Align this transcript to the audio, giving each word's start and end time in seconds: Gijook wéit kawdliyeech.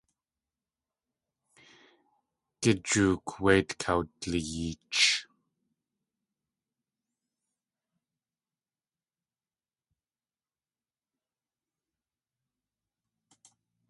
Gijook 2.61 3.27
wéit 3.43 3.69
kawdliyeech. 3.81 5.03